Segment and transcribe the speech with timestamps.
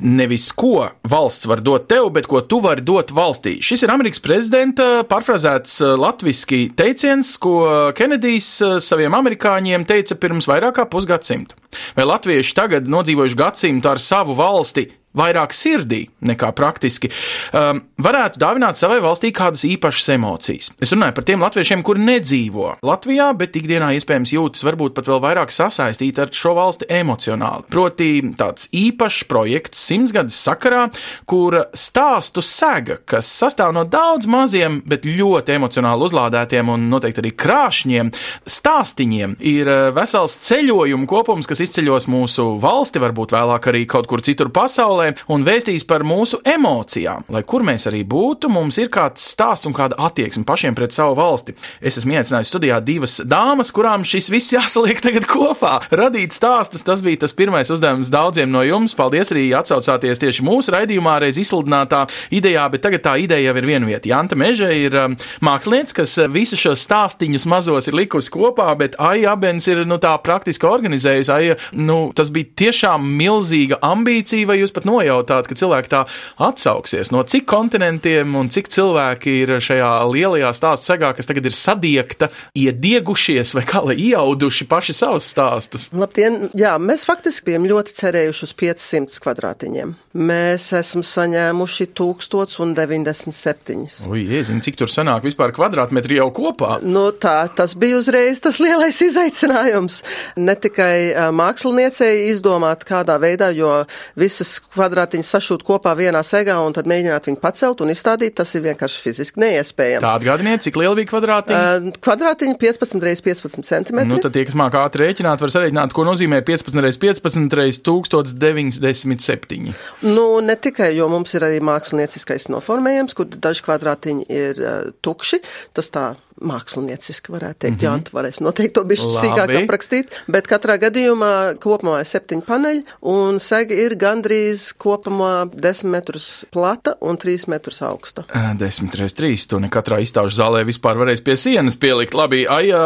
[0.00, 3.56] Nevis ko valsts var dot tev, bet ko tu vari dot valstī.
[3.64, 8.50] Šis ir Amerikas prezidenta parfrazēts latviešu teiciens, ko Kenedijs
[8.84, 11.58] saviem amerikāņiem teica pirms vairāk kā pusgadsimta.
[11.96, 14.86] Vai latvieši tagad nodzīvojuši gadsimtu ar savu valsti
[15.16, 17.10] vairāk sirdī nekā praktiski,
[17.56, 20.70] um, varētu dāvināt savai valstī kādas īpašas emocijas.
[20.82, 25.22] Es runāju par tiem latviešiem, kuri nedzīvo Latvijā, bet ikdienā iespējams jūtas varbūt pat vēl
[25.24, 27.66] vairāk sasaistīti ar šo valsti emocionāli.
[27.72, 30.88] Proti, tāds īpašs projekts simtsgades sakarā,
[31.28, 37.34] kura stāstu sega, kas sastāv no daudz maziem, bet ļoti emocionāli uzlādētiem un noteikti arī
[37.38, 38.12] krāšņiem
[38.58, 44.22] stāstiņiem, ir uh, vesels ceļojumu kopums, kas izceļos mūsu valsti, varbūt vēlāk arī kaut kur
[44.24, 44.97] citur pasaulē
[45.32, 47.26] un vēstīs par mūsu emocijām.
[47.32, 51.16] Lai kur mēs arī būtu, mums ir kāds stāsts un kāda attieksme pašiem pret savu
[51.18, 51.54] valsti.
[51.80, 55.78] Es esmu iecinājis studijā divas dāmas, kurām šis viss jāsaliek tagad kopā.
[55.90, 58.96] Radīt stāstus, tas bija tas pirmais uzdevums daudziem no jums.
[58.98, 63.68] Paldies arī atsaucāties tieši mūsu raidījumā reiz izsludinātā idejā, bet tagad tā ideja jau ir
[63.68, 64.10] vienvieta.
[64.10, 69.34] Janta Meža ir um, mākslinieks, kas visus šos stāstīņus mazos ir likusi kopā, bet Aija
[69.36, 71.32] Abens ir nu, tā praktiski organizējusi.
[71.34, 76.04] Aija, nu, tas bija tiešām milzīga ambīcija, vai jūs pat nojautāt, ka cilvēki tā
[76.48, 77.12] atsauksies?
[77.14, 82.30] No cik kontinentiem un cik cilvēki ir šajā lielajā stāstu segā, kas tagad ir sadiegta,
[82.58, 85.88] iediegušies vai kā lai iauduši paši savus stāstus?
[85.96, 86.32] Labdien!
[86.58, 89.94] Jā, mēs faktiski bijām ļoti cerējuši uz 500 kvadrātiņiem.
[90.18, 94.08] Mēs esam saņēmuši 1097.
[94.08, 96.78] Ui, iezini, cik tur sanāk vispār kvadrātmetri jau kopā?
[96.82, 100.02] Nu, tā, tas bija uzreiz tas lielais izaicinājums.
[100.40, 103.84] Ne tikai māksliniecei izdomāt, kādā veidā, jo
[104.18, 108.64] visas kvadrātiņas sašūt kopā vienā segā un tad mēģināt viņu pacelt un izstādīt, tas ir
[108.68, 110.04] vienkārši fiziski neiespējams.
[110.04, 111.58] Tā atgādiniet, cik liela bija kvadrātiņa?
[111.58, 114.02] Ā, Kvadrātiņa 15 x 15 cm.
[114.08, 117.82] Nu, tad tie, kas māca ātri rēķināt, var sarēķināt, ko nozīmē 15 x 15 x
[117.88, 119.74] 1097.
[120.06, 125.42] Nu, ne tikai, jo mums ir arī mākslinieckais noformējums, kur daži kvadrātiņi ir uh, tukši.
[125.76, 126.06] Tas tā
[126.40, 127.82] mākslinieciski varētu teikt.
[127.82, 127.98] Mm -hmm.
[127.98, 129.26] Jā, tu varēsi noteikti to bišķi Labi.
[129.26, 130.06] sīkāk aprakstīt.
[130.28, 136.96] Bet katrā gadījumā kopumā ir septiņi paneļi un sega ir gandrīz kopumā 10 metrus plata
[137.00, 138.24] un 3 metrus augsta.
[138.32, 139.46] 10 x 3.
[139.48, 142.14] Tu ne katrā izstāžu zālē vispār varēs pie sienas pielikt.
[142.14, 142.78] Labi, aija,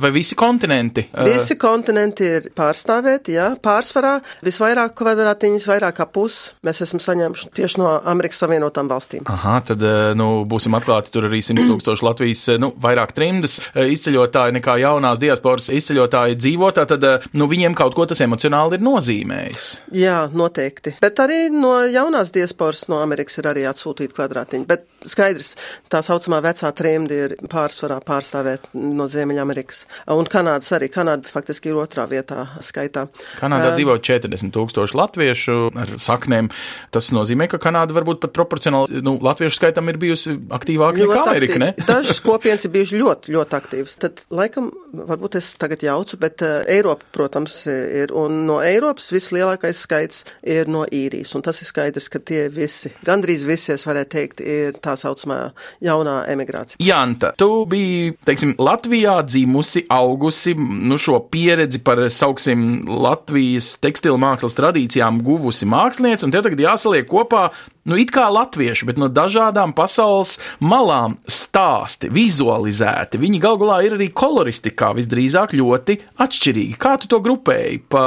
[0.00, 1.08] vai visi kontinenti?
[1.24, 7.80] Visi kontinenti ir pārstāvēti, jā, pārsvarā visvairāk kvadrātiņas, vairāk kā pus mēs esam saņēmuši tieši
[7.80, 9.26] no Amerikas Savienotām valstīm.
[9.30, 9.84] Aha, tad,
[10.18, 15.70] nu, būsim atklāti, tur arī 100 tūkstoši Latvijas, nu, vairāk trimdas izceļotāji nekā jaunās diasporas
[15.74, 19.68] izceļotāji dzīvo, tad, nu, viņiem kaut ko tas emocionāli ir nozīmējis.
[19.96, 20.96] Jā, noteikti.
[21.02, 24.68] Bet arī no jaunās diasporas no Amerikas ir arī atsūtīti kvadrātiņi.
[24.68, 25.54] Bet skaidrs,
[25.92, 29.84] tā saucamā vecā trimda ir pārsvarā pārstāvēt no Ziemeļamerikas.
[30.16, 30.90] Un Kanādas arī.
[30.92, 33.06] Kanāda faktiski ir otrā vietā skaitā.
[33.38, 36.50] Kanādā uh, dzīvo 40 tūkstoši latviešu ar saknēm.
[36.94, 41.60] Tas nozīmē, ka Kanāda varbūt pat proporcionāli nu, latviešu skaitam ir bijusi aktīvāka nekā Amerika,
[41.62, 41.72] ne?
[41.86, 43.94] Dažas kopienas ir bijušas ļoti, ļoti aktīvas.
[44.00, 48.14] Tad, laikam, varbūt es tagad jaucu, bet uh, Eiropa, protams, ir.
[48.16, 51.34] Un no Eiropas vislielākais skaits ir no īrijas.
[51.36, 55.38] Un tas ir skaidrs, ka tie visi, gandrīz visi, es varētu teikt, ir tā saucamā
[55.84, 56.80] jaunā emigrācija.
[56.84, 64.56] Janta, tu biji, teiksim, Latvijā dzimusi, augusi, nu šo pieredzi par, sauksim, Latvijas tekstilu mākslas
[64.58, 67.50] tradīcijām guvusi mākslinieci, un tev tagad jāsaliek kopā
[67.88, 73.20] nu, it kā latvieši, bet no dažādām pasaules malām stāsti, vizualizēti.
[73.20, 76.76] Viņi galu galā ir arī koloristikā visdrīzāk ļoti atšķirīgi.
[76.80, 77.80] Kā tu to grupēji?
[77.90, 78.04] Pa,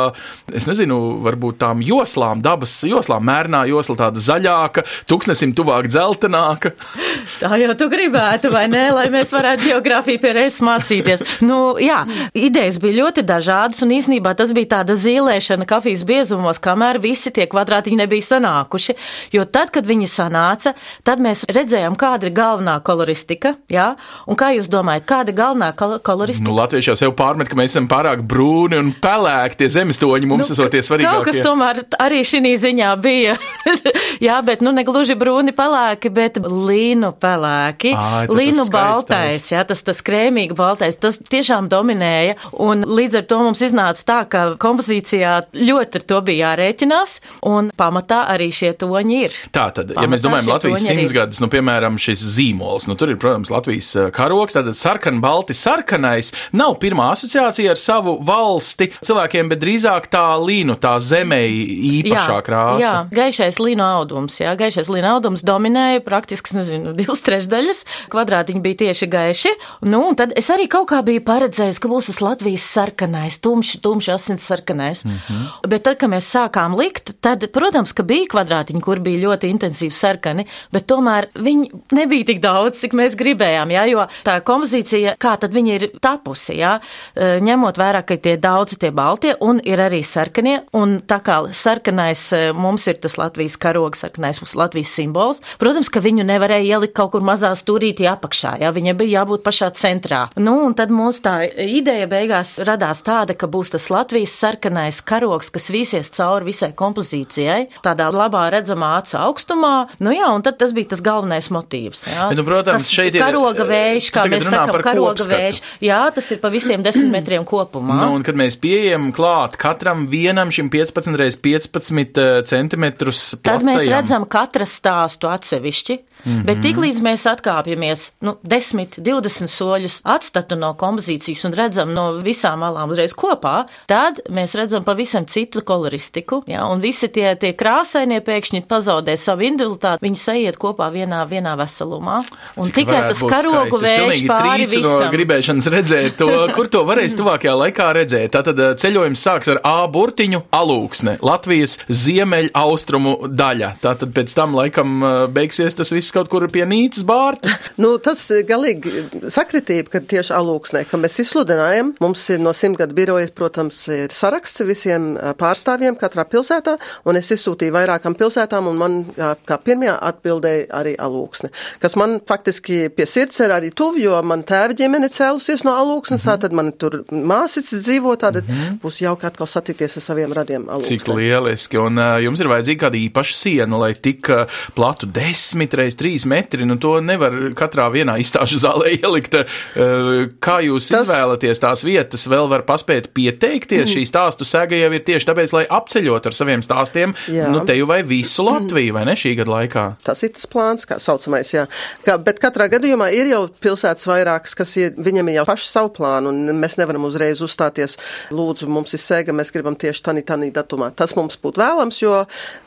[0.54, 6.74] es nezinu, varbūt tām joslām, dabas joslām, mērnā josla tāda zaļāka, tuksnesim tuvāk dzeltenāka.
[7.42, 11.26] Tā jau tu gribētu, vai ne, lai mēs varētu geogrāfiju pie reizes mācīties.
[11.44, 12.04] Nu, jā,
[12.38, 17.48] idejas bija ļoti dažādas, un īsnībā tas bija tāda zīlēšana kafijas biezumos, kamēr visi tie
[17.50, 18.96] kvadrātiņi nebija sanākuši.
[19.36, 20.74] Jo tad, kad viņi sanāca,
[21.08, 23.56] tad mēs redzējām, kāda ir galvenā koloristika.
[23.72, 23.94] Jā?
[24.28, 26.50] Un kā jūs domājat, kāda ir galvenā kol koloristika?
[26.50, 30.50] Nu, Latvieši jau sev pārmet, ka mēs esam pārāk brūni un pelēki, tie zemestoņi mums
[30.50, 31.20] nu, esot svarīgākie.
[31.20, 33.36] Kaut kas tomēr arī šī ziņā bija.
[34.28, 37.94] jā, bet nu ne gluži brūni pelēki, bet līnu pelēki.
[37.98, 42.38] Ai, līnu baltais, jā, tas, tas krēmīgi baltais, tas tiešām dominēja.
[42.64, 47.18] Un līdz ar to mums iznāca tā, ka kompozīcijā ļoti ar to bija jārēķinās,
[47.50, 49.38] un pamatā arī šie toņi ir.
[49.54, 53.52] Tā tad, ja mēs domājam Latvijas simtsgadus, nu, piemēram, šis zīmols, nu, tur ir, protams,
[53.54, 60.10] Latvijas karoks, tātad sarkan, balti, sarkanais nav pirmā asociācija ar savu valsti cilvēkiem, bet drīzāk
[60.14, 62.82] tā līnu, tā zemē īpašā krāsa.
[62.82, 64.40] Jā, gaišais līno audums.
[64.42, 67.84] Jā, gaišais līno audums dominēja praktiski, nezinu, divas trešdaļas.
[68.14, 69.54] Kvadrātiņi bija tieši gaiši.
[69.86, 73.78] Nu, un tad es arī kaut kā biju paredzējis, ka būs tas Latvijas sarkanais, tumšs,
[73.86, 75.06] tumšs asins sarkanais.
[75.06, 75.22] Mm.
[75.28, 75.70] -hmm.
[75.70, 79.94] Bet tad, kad mēs sākām likt, tad, protams, ka bija kvadrātiņi, kur bija ļoti intensīvi
[79.96, 85.36] sarkani, bet tomēr viņi nebija tik daudz, cik mēs gribējām, jā, jo tā kompozīcija, kā
[85.42, 86.76] tad viņi ir tapusi, jā,
[87.16, 91.40] e, ņemot vērā, ka tie daudzi tie baltie un ir arī sarkanie, un tā kā
[91.54, 96.78] sarkanais e, mums ir tas Latvijas karogs, sarkanais mums Latvijas simbols, protams, ka viņu nevarēja
[96.78, 100.26] ielikt kaut kur mazā stūrītī apakšā, jā, viņai bija jābūt pašā centrā.
[100.40, 105.52] Nu, un tad mums tā ideja beigās radās tāda, ka būs tas Latvijas sarkanais karogs,
[105.54, 110.72] kas vīsies cauri visai kompozīcijai, tādā labā redzamā acu augstumā, nu jā, un tad tas
[110.78, 112.30] bija tas galvenais motīvs, jā.
[112.30, 115.42] Bet, nu, protams, tas šeit ir, karoga vējš, tu kā mēs par karoga kopskatu.
[115.42, 115.62] vējš.
[115.84, 117.98] Jā, tas ir pa visiem desmit metriem kopumā.
[118.04, 123.82] Nu, un kad mēs pieejam klāt katram vienam šim 15 x 15 centimetrus Tad mēs
[123.84, 126.32] platajam- redzam katra stāstu atsevišķi, mm.
[126.32, 126.46] -hmm.
[126.46, 132.60] bet tiklīdz mēs atkāpjamies nu, 10, 20 soļus atstatu no kompozīcijas un redzam no visām
[132.64, 136.44] malām uzreiz kopā, tad mēs redzam pavisam citu koloristiku.
[136.48, 141.56] Ja, un visi tie, tie krāsainie pēkšņi pazaudē savu individualitāti, viņi sajiet kopā vienā, vienā
[141.60, 142.22] veselumā.
[142.56, 145.12] Un Cik tikai tas karogu vējš pāri trīcu no visam.
[145.14, 148.34] gribēšanas redzēt to, kur to varēs tuvākajā laikā redzēt.
[148.36, 153.74] Tātad eh, ceļojums sāks ar A burtiņu alūksne, Latvijas ziemeļ austrumu daļa.
[153.84, 157.52] Tātad pēc tam laikam eh, beigsies tas viss kaut kur pie Nīcas bārta.
[157.82, 159.02] Nu, tas ir galīgi
[159.34, 164.62] sakritība, ka tieši alūksnē, ka mēs izsludinājam, mums ir no simtgadu biroja, protams, ir saraksts
[164.68, 166.76] visiem ā, pārstāvjiem katrā pilsētā,
[167.10, 169.00] un es izsūtīju vairākam pilsētām, un man
[169.48, 171.50] kā pirmajā atbildēja arī alūksne,
[171.82, 176.22] kas man faktiski pie sirds ir arī tuvu, jo man tēva ģimene cēlusies no alūksnes,
[176.22, 176.42] mm -hmm.
[176.46, 178.80] tad man tur māsits dzīvo, tātad mm -hmm.
[178.86, 180.94] būs jauki atkal satikties ar saviem radiem alūksnē.
[180.94, 181.78] Cik lieliski.
[181.78, 184.46] Un uh, jums ir vajadzīga kāda īpaša siena, lai tik uh,
[184.76, 186.68] platu 10 reiz 3 metri.
[186.68, 189.40] Nu, to nevar katrā vienā izstāžu zālē ielikt.
[189.40, 191.08] Uh, kā jūs Tas...
[191.08, 193.86] Izvēlaties tās vietas, vēl var paspēt pieteikties.
[193.88, 193.92] Mm.
[193.94, 197.50] Šī stāstu sēga jau ir tieši tāpēc, lai apceļot ar saviem stāstiem, Jā.
[197.54, 199.86] nu, te jau vai visu Latviju, vai ne šī gada laikā.
[200.06, 201.66] Tas ir tas plāns, kā saucamais, jā.
[202.06, 205.94] Kā, bet katrā gadījumā ir jau pilsētas vairākas, kas ir, viņam ir jau paši savu
[205.98, 207.98] plānu, un mēs nevaram uzreiz uzstāties,
[208.34, 210.92] lūdzu, mums ir sēga, mēs gribam tieši tanī, tanī datumā.
[210.98, 212.24] Tas mums būtu vēlams, jo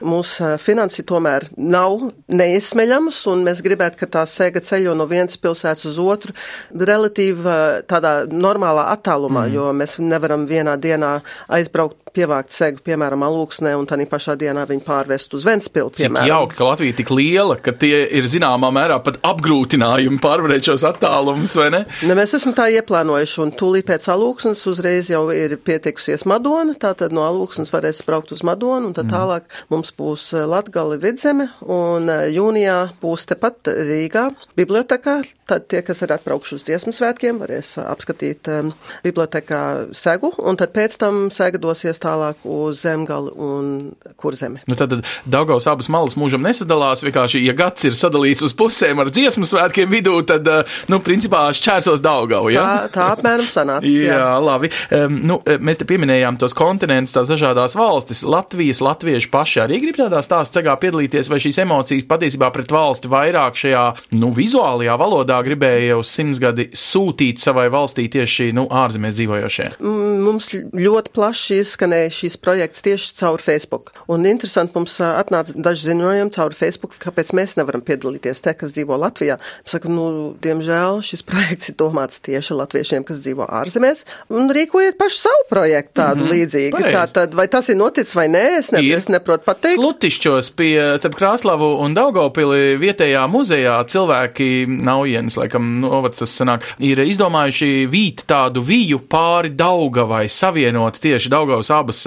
[0.06, 5.88] mūsu finansi tomēr nav neizsmeļams, un mēs gribētu, ka tā sēga ceļo no vienas pilsētas
[5.90, 6.34] uz otru
[6.70, 7.56] relatīvi
[7.90, 9.54] tādā normālā attālumā, mm.
[9.56, 11.18] jo mēs nevaram vienā dienā
[11.58, 16.30] aizbraukt pievākt segu, piemēram, alūksnē, un tādā pašā dienā viņu pārvest uz Ventspilu, Cik piemēram.
[16.32, 20.84] jauki, ka Latvija ir tik liela, ka tie ir zināmā mērā pat apgrūtinājumi pārvarēt šos
[20.88, 21.82] attālumus, vai ne?
[22.06, 27.14] Ne, mēs esam tā ieplānojuši, un tūlīt pēc alūksnes uzreiz jau ir pietiekusies Madona, tātad
[27.16, 32.10] no alūksnes varēs braukt uz Madonu, un tad tālāk mums būs eh, Latgali vidzeme, un
[32.12, 34.28] eh, jūnijā būs tepat Rīgā
[34.58, 38.72] bibliotekā, tad tie, kas ir atbraukuši uz dziesmu svētkiem, varēs eh, apskatīt um,
[39.04, 39.62] bibliotekā
[39.96, 43.70] segu, un tad pēc tam sega dosies tālāk uz Zemgali un
[44.18, 44.62] Kurzemi.
[44.66, 44.98] Nu, tad
[45.28, 47.04] Daugaus abas malas mūžam nesadalās.
[47.06, 51.46] Vienkārši, ja gads ir sadalīts uz pusēm ar dziesmu svētkiem vidū, tad, eh, nu, principā
[51.56, 52.48] šķērsos Daugau.
[52.52, 52.64] Ja?
[52.66, 53.86] Tā, tā apmēram sanāca.
[53.86, 54.72] Jā, labi.
[54.90, 58.24] Um, nu, mēs te pieminējām tos kontinentus, tās dažādas valstis.
[58.26, 63.10] Latvijas latvieši paši arī grib tādā stāstā cegā piedalīties, vai šīs emocijas patiesībā pret valsti
[63.12, 63.84] vairāk šajā
[64.16, 69.68] nu, vizuālajā valodā gribēja uz simtsgadi sūtīt savai valstī tieši nu, ārzemēs dzīvojošie.
[70.26, 71.60] Mums ļoti plaši
[71.96, 73.92] izskanēja šīs projekts tieši caur Facebook.
[74.08, 78.96] Un interesanti mums atnāca daži ziņojumi caur Facebook, kāpēc mēs nevaram piedalīties te, kas dzīvo
[79.00, 79.38] Latvijā.
[79.66, 85.20] Saka, nu, diemžēl šis projekts ir domāts tieši latviešiem, kas dzīvo ārzemēs, un rīkojiet paši
[85.20, 86.32] savu projektu tādu mm -hmm.
[86.32, 86.76] līdzīgu.
[86.76, 86.96] pareizi.
[86.96, 88.98] Tā tad, vai tas ir noticis vai nē, es, ne, Ir.
[88.98, 89.76] es neprotu pateikt.
[89.76, 96.98] Slutišķos pie starp Krāslavu un Daugopili vietējā muzejā cilvēki naujienas, laikam, novads tas sanāk, ir
[96.98, 102.02] izdomājuši vīt tādu viju pāri Daugavai, savienot tieši Daugavas abas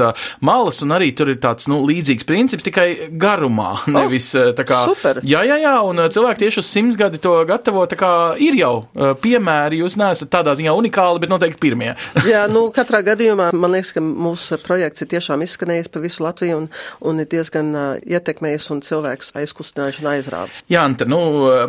[0.45, 4.83] malas, un arī tur ir tāds, nu, līdzīgs princips, tikai garumā, nevis tā kā.
[4.91, 5.23] super.
[5.23, 8.73] Jā, jā, jā, un cilvēki tieši uz simts gadi to gatavo, kā ir jau
[9.23, 11.93] piemēri, jūs neesat tādā ziņā unikāli, bet noteikti pirmie.
[12.29, 16.61] Jā, nu, katrā gadījumā man liekas, ka mūsu projekts ir tiešām izskanējis pa visu Latviju
[16.61, 16.67] un,
[17.05, 20.61] un ir diezgan uh, ietekmējis un cilvēks aizkustinājuši un aizrāvis.
[20.71, 21.19] Jā, Anta, nu,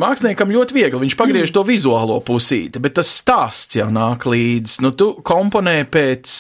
[0.01, 1.03] māksliniekam ļoti viegli.
[1.07, 4.81] Viņš pagriež to vizuālo pusīti, bet tas stāsts jau nāk līdzi.
[4.85, 6.37] Nu, tu komponē pēc,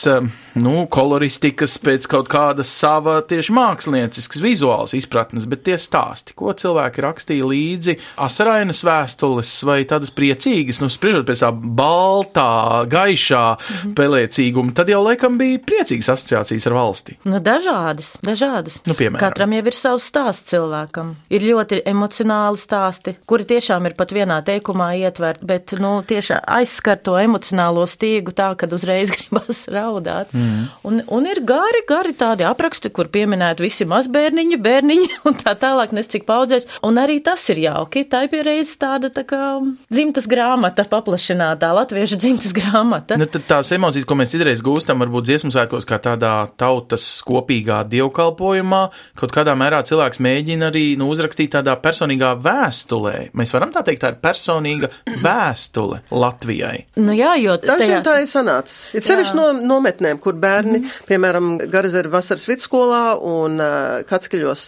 [0.60, 6.52] nu, koloristikas mūzikas, pēc kaut kāda sava tieši mākslinieciskas, vizuāls izpratnes, bet tie stāsti, ko
[6.52, 13.94] cilvēki rakstīja līdzi, asarainas vēstules vai tādas priecīgas, nu, spriežot pēc tā baltā, gaišā Mhm.
[13.94, 17.16] pelēcīguma, tad jau laikam bija priecīgas asociācijas ar valsti.
[17.24, 18.78] Nu, dažādas, dažādas.
[18.86, 19.18] Nu, piemēram.
[19.20, 21.14] Katram jau ir savs stāsts cilvēkam.
[21.30, 26.96] Ir ļoti emocionāli stāsti, kuri tiešām ir pat vienā teikumā ietverti, bet, nu, tiešām aizskar
[27.02, 30.32] to emocionālo stīgu tā, ka uzreiz gribas raudāt.
[30.32, 30.68] Mm.
[30.84, 35.94] Un, un ir gari, gari tādi apraksti, kur pieminēti visi mazbērniņi, bērniņi un tā tālāk,
[35.96, 36.68] nes cik paudzēs.
[36.86, 38.04] Un arī tas ir jauki.
[38.10, 39.58] Tā ir piereiz tāda tā kā
[39.92, 43.18] dzimtas grāmata, paplašinātā latviešu dzimtas grāmata.
[43.20, 47.82] Nu, tad tās emocijas, ko mēs citreiz gūstam, varbūt dziesmu svētkos, kā tādā tautas kopīgā
[47.90, 48.82] dievkalpojumā,
[49.20, 53.30] kaut kādā mērā cilvēks mēģina arī nu, uzrakstīt tādā personīgā vēstulē.
[53.36, 54.90] Mēs varam tā teikt, tā ir personīga
[55.26, 56.86] vēstule Latvijai.
[57.00, 58.90] Nu, jā, jo Dažiem tā ir sanācis.
[58.96, 61.06] Ir sevišķi no nometnēm, kur bērni, mm.
[61.08, 61.29] piemēram,
[61.70, 63.60] Garazera vasaras vidusskolā un
[64.08, 64.64] Katskaļos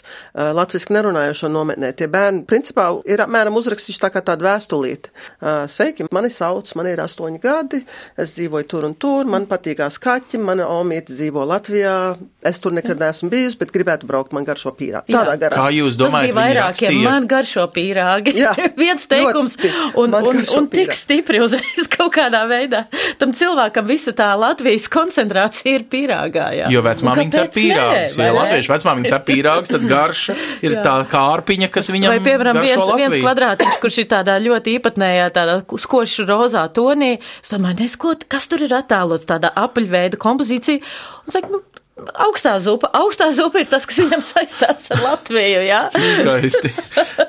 [0.55, 5.11] latviski nerunājošo nometnē, tie bērni principā ir apmēram uzrakstījuši tā kā tādu vēstulīti.
[5.73, 7.83] Sveiki, mani sauc, man ir astoņi gadi,
[8.21, 11.97] es dzīvoju tur un tur, man patīkās kaķi, mana omīte dzīvo Latvijā,
[12.47, 15.15] es tur nekad neesmu bijusi, bet gribētu braukt, man garšo pīrāgi.
[15.15, 15.57] Tādā garā.
[15.59, 16.89] Kā jūs Tas domājat, bija viņi vairākiem.
[16.89, 17.11] rakstīja?
[17.11, 18.37] Man garšo pīrāgi.
[18.39, 18.53] Jā,
[18.83, 19.57] Viens teikums,
[19.97, 22.85] un, Man un, garšo un tik stipri uzreiz kaut kādā veidā.
[23.21, 26.52] Tam cilvēkam visa tā Latvijas koncentrācija ir pīrāgā.
[26.53, 26.69] Jā.
[26.73, 28.17] Jo vecmāmiņa kāpēc pīrāgus.
[28.21, 32.77] Ja latviešu vecmāmiņa cep pīrāgus, tad garša ir tā kārpiņa, kas viņam Vai, piemēram, viens,
[32.77, 33.25] viens Latviju.
[33.25, 37.15] kvadrātiņš, kurš ir tādā ļoti īpatnējā, tādā skošu rozā tonī.
[37.43, 40.83] Es domāju, nes, ko, kas tur ir attēlots, tādā apaļveida kompozīcija.
[41.27, 41.63] Un saka, nu,
[42.25, 45.81] augstā zupa, augstā zupa ir tas, kas viņam saistās ar Latviju, jā.
[46.17, 46.71] Skaisti.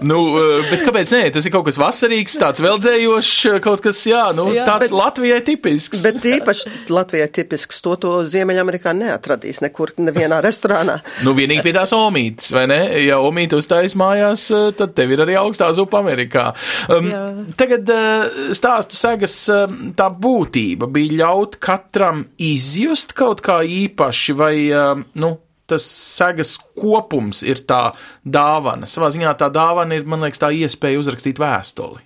[0.07, 1.21] nu, eh, bet kāpēc nē?
[1.35, 5.41] Tas ir kaut kas vasarīgs, tāds veldzējošs, kaut kas, jā, nu, jā, tāds bet- Latvijai
[5.45, 6.01] tipisks.
[6.05, 10.99] Bet īpaši Latvijai tipisks to, to Ziemeļamerikā neatradīs nekur, nevienā restorānā.
[11.27, 12.79] Nu, vienīgi pie tās omītes, vai ne?
[13.03, 16.47] Ja omīte uztais mājās, eh, tad tev ir arī augstā zupa Amerikā.
[16.89, 17.23] Um, Jā.
[17.59, 19.67] tagad eh, stāstu segas eh,
[19.99, 25.33] tā būtība bija ļaut katram izjust kaut kā īpaši, vai, eh, nu,
[25.69, 27.93] tas segas kopums ir tā
[28.25, 28.89] dāvana.
[28.89, 32.03] Savā ziņā tā dāvana ir, man liekas, tā iespēja uzrakstīt vēstuli.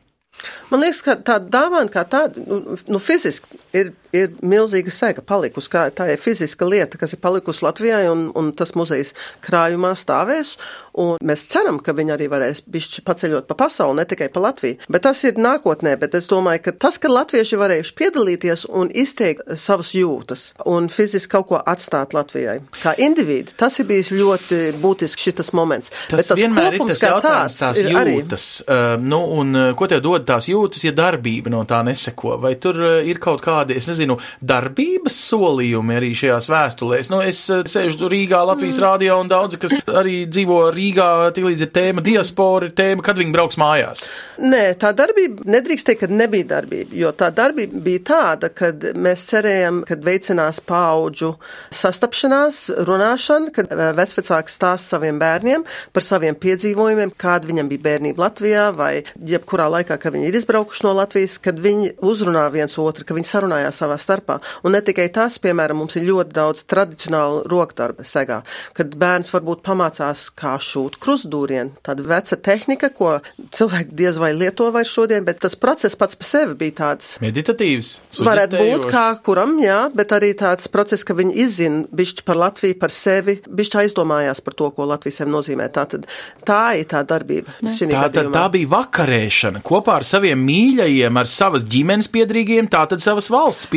[0.70, 5.72] Man liekas, ka tā dāvana kā tāda, nu, nu fiziski ir, ir milzīga sēga palikusi,
[5.98, 9.14] tā ir fiziska lieta, kas ir palikusi Latvijai un, un tas muzejs
[9.46, 10.56] krājumā stāvēs,
[10.98, 12.64] mēs ceram, ka viņi arī varēs
[13.06, 14.80] paceļot pa pasauli, ne tikai pa Latviju.
[14.90, 19.46] Bet tas ir nākotnē, bet es domāju, ka tas, ka latvieši varējuši piedalīties un izteikt
[19.60, 25.28] savas jūtas un fiziski kaut ko atstāt Latvijai, kā individi, tas ir bijis ļoti būtisks
[25.28, 25.92] šitas moments.
[26.10, 28.48] Tas, bet tas vienmēr ir kopums tas kā jautājums, tās ir arī- jūtas.
[28.66, 32.38] Uh, nu, un uh, ko tev dod tās jūtas, ja darbība no tā neseko?
[32.42, 34.07] Vai tur uh, ir kaut kādi, es nezinu,
[34.40, 37.12] darbības solījumi arī šajās vēstulēs?
[37.12, 38.86] Nu, es uh, sēžu Rīgā, Latvijas mm.
[38.86, 43.60] rādio un daudzi, kas arī dzīvo Rīgā, tiklīdz ir tēma diaspora, tēma, kad viņi brauks
[43.60, 44.08] mājās.
[44.42, 49.26] Nē, tā darbība nedrīkst teikt, ka nebija darbība, jo tā darbība bija tāda, kad mēs
[49.32, 51.34] cerējām, kad veicinās paudžu
[51.76, 58.28] sastapšanās, runāšana, kad eh, vecvecāki stāsta saviem bērniem par saviem piedzīvojumiem, kāda viņam bija bērnība
[58.28, 58.92] Latvijā vai
[59.32, 63.32] jebkurā laikā, kad viņi ir izbraukuši no Latvijas, kad viņi uzrunā viens otru, ka viņi
[63.32, 64.39] sarunājās savā starpā.
[64.63, 68.41] Un ne tikai tas, piemēram, mums ir ļoti daudz tradicionālu rokdarba segā,
[68.77, 71.77] kad bērns varbūt pamācās, kā šūt krustdūrienu.
[71.86, 73.17] Tāda veca tehnika, ko
[73.56, 77.15] cilvēki diez vai lieto vairs šodien, bet tas process pats par sevi bija tāds.
[77.24, 77.94] Meditatīvs.
[78.27, 82.77] Varētu būt kā kuram, jā, bet arī tāds process, ka viņi izzina bišķi par Latviju,
[82.82, 85.70] par sevi, bišķi aizdomājās par to, ko Latvija sev nozīmē.
[85.74, 86.08] Tā, tad,
[86.48, 87.56] tā ir tā darbība.
[87.62, 93.29] Tā, tā, tā bija vakarēšana kopā ar saviem mīļajiem, ar savas ģimenes piedrīgajiem, tātad savas
[93.34, 93.76] valsts piedrīgajiem.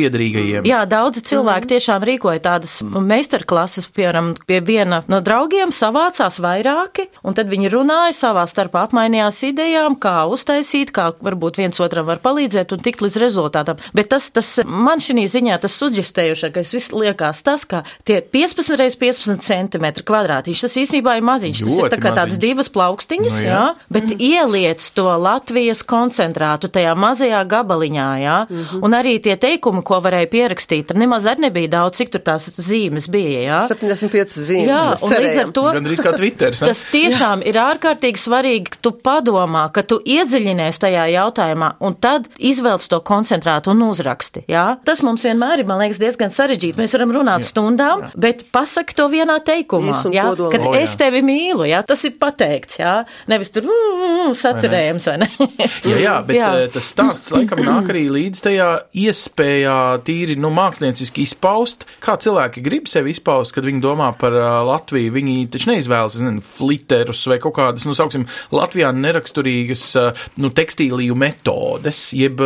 [0.67, 7.37] Jā, daudzi cilvēki tiešām rīkoja tādas meistarklases, piemēram, pie viena no draugiem savācās vairāki, un
[7.37, 12.75] tad viņi runāja savā starpā, apmainījās idejām, kā uztaisīt, kā varbūt viens otram var palīdzēt
[12.75, 13.81] un tikt līdz rezultātam.
[13.97, 18.95] Bet tas, tas man šī ziņā tas suģistējošākais viss liekas tas, ka tie 15 reiz
[18.99, 21.63] 15 centimetri kvadrātiņš, tas īstenībā ir maziņš.
[21.65, 22.41] Tas ir Ļoti tā kā maziņš.
[22.41, 23.51] divas plaukstiņas, Nu, nu, jā.
[23.51, 23.87] jā.
[23.89, 24.17] bet mm.
[24.19, 28.63] ieliec to Latvijas koncentrātu tajā mazajā gabaliņā, jā, mm.
[28.63, 28.83] -hmm.
[28.85, 33.09] un arī tie teikumi, ko varēja pierakstīt, nemaz arī nebija daudz, cik tur tās zīmes
[33.11, 33.59] bija, jā.
[33.71, 34.69] 75 zīmes.
[34.71, 35.65] Jā, un līdz ar to
[36.21, 36.63] Twitters.
[36.69, 42.29] tas tiešām ir ārkārtīgi svarīgi, ka tu padomā, ka tu iedziļinies tajā jautājumā un tad
[42.37, 44.45] izvelc to koncentrātu un uzraksti.
[44.51, 44.65] Jā?
[44.87, 46.79] Tas mums vienmēr ir, man liekas, diezgan sarežģīti.
[46.79, 47.51] Mēs varam runāt jā.
[47.51, 48.11] stundām, jā.
[48.27, 50.27] bet pasaki to vienā teikumā, jā?
[50.31, 50.53] kodolīgi.
[50.55, 50.85] kad O, jā.
[50.85, 51.81] es tevi mīlu, jā?
[51.87, 52.95] tas ir pateikts, jā?
[53.31, 55.29] nevis tur mm, mm, sacerējams, vai ne?
[55.91, 56.49] Jā, jā bet jā.
[56.61, 56.67] Jā.
[56.73, 58.69] tas stāsts laikam nāk arī līdz tajā
[59.03, 61.85] iespējā tīri nu, mākslinieciski izpaust.
[62.03, 64.35] Kā cilvēki grib sevi izpaust, kad viņi domā par
[64.67, 65.13] Latviju?
[65.15, 69.85] Viņi taču neizvēlas, nezinu, fliterus vai kaut kādas, nu, sauksim, Latvijā neraksturīgas
[70.41, 72.41] nu, tekstīliju metodes, jeb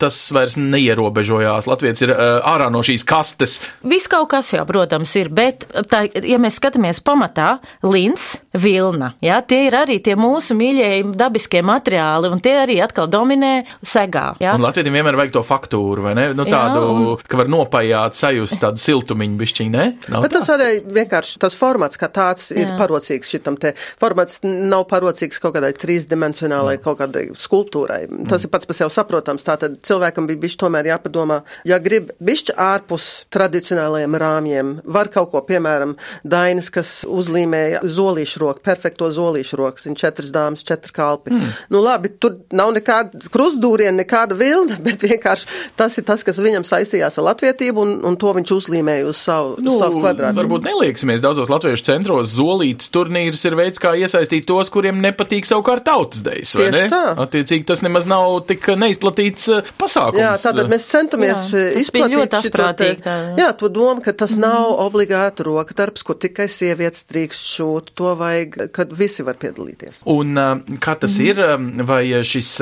[0.00, 1.68] tas vairs neierobežojās.
[1.70, 3.58] Latvijas ir ārā no šīs kastes.
[3.88, 9.38] Viss kaut kas jau, protams, ir, bet, tā, ja mēs skatāmies pamatā, lins, vilna, jā,
[9.46, 13.52] tie ir arī tie mūsu mīļie dabiskie materiāli, un tie arī atkal dominē
[13.86, 14.32] segā.
[14.42, 14.56] Jā.
[14.58, 16.28] Un Latvijam vienmēr vajag to faktūru, vai ne?
[16.36, 17.24] Nu, tādu, jā, un...
[17.30, 19.86] ka var nopajāt, sajust tādu siltumiņu bišķiņu, ne?
[20.12, 20.40] Nav Bet tā?
[20.40, 22.76] tas arī vienkārši tas formāts, kā tāds ir jā.
[22.80, 23.74] parocīgs šitam te.
[24.00, 28.04] Formāts nav parocīgs kaut kādai trīsdimensionālai, kaut kādai skulptūrai.
[28.28, 28.48] Tas mm.
[28.48, 29.46] ir pats par sevi saprotams.
[29.46, 35.42] Tātad cilvēkam bija bišķi tomēr jāpadomā, ja grib bišķi ārpus tradicionālajiem rāmjiem, var kaut ko,
[35.48, 35.94] piemēram,
[36.28, 41.34] Dainis, kas uzlīmēja zolīšu roku, perfekto zolīšu roku, zin, četras dāmas, četri kalpi.
[41.34, 41.54] Mm.
[41.74, 45.48] Nu labi, tur nav nekāda krustdūriena, nekāda vilna, bet vienkārši
[45.78, 49.56] tas ir tas, kas viņam saistījās ar latvietību, un, un to viņš uzlīmēja uz savu,
[49.64, 50.38] nu, savu kvadrātu.
[50.40, 55.86] Varbūt nelieksimies daudzos latviešu centros, zolītas turnīrs ir veids, kā iesaistīt tos, kuriem nepatīk savukārt
[55.88, 56.54] tautas dejas.
[56.58, 56.84] Tieši ne?
[56.92, 57.02] tā.
[57.24, 60.22] Attiecīgi tas nemaz nav tik neizplatīts eh, pasākums.
[60.22, 62.90] Jā, tātad mēs centamies jā, eh, izplatīt šo te,
[63.38, 64.44] jā, to domu, ka tas mm.
[64.44, 70.02] nav obligāti roka darbs, ko tikai sievietes drīkst šūt, to vajag, kad visi var piedalīties.
[70.08, 70.34] Un
[70.82, 71.28] kā tas mm.
[71.28, 72.52] ir, vai šis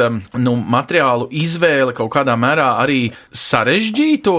[0.42, 3.00] nu, materiālu izvēle kaut kādā mērā arī
[3.76, 4.34] sarežģīto